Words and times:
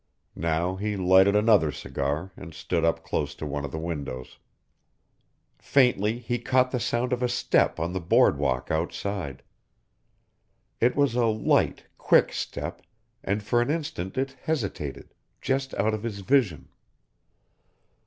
Now 0.41 0.77
he 0.77 0.97
lighted 0.97 1.35
another 1.35 1.71
cigar 1.71 2.31
and 2.35 2.55
stood 2.55 2.83
up 2.83 3.03
close 3.05 3.35
to 3.35 3.45
one 3.45 3.63
of 3.63 3.71
the 3.71 3.77
windows. 3.77 4.39
Faintly 5.59 6.17
he 6.17 6.39
caught 6.39 6.71
the 6.71 6.79
sound 6.79 7.13
of 7.13 7.21
a 7.21 7.29
step 7.29 7.79
on 7.79 7.93
the 7.93 7.99
board 8.01 8.39
walk 8.39 8.71
outside. 8.71 9.43
It 10.79 10.95
was 10.95 11.13
a 11.13 11.27
light, 11.27 11.83
quick 11.99 12.33
step, 12.33 12.81
and 13.23 13.43
for 13.43 13.61
an 13.61 13.69
instant 13.69 14.17
it 14.17 14.37
hesitated, 14.41 15.13
just 15.39 15.75
out 15.75 15.93
of 15.93 16.01
his 16.01 16.21
vision. 16.21 16.69